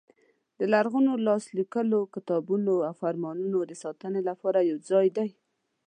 د 0.59 0.61
لرغونو 0.73 1.11
لاس 1.27 1.43
لیکلو 1.59 1.99
کتابونو 2.15 2.73
او 2.87 2.93
فرمانونو 3.01 3.57
د 3.63 3.71
ساتنې 3.83 4.21
لپاره 4.29 4.59
یو 4.69 4.77
ځای 4.89 5.07
دی. 5.17 5.29